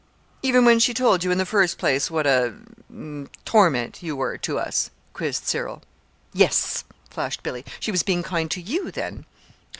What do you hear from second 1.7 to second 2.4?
place what